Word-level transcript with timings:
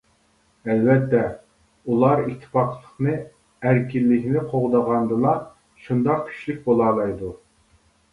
ئەلۋەتتە، 0.69 1.17
ئۇلار 1.91 2.21
ئىتتىپاقلىقىنى 2.23 3.13
ئەركىنلىكىنى 3.67 4.41
قوغدىغاندىلا 4.53 5.35
شۇنداق 5.85 6.25
كۈچلۈك 6.31 6.65
بولالايدۇ. 6.71 7.31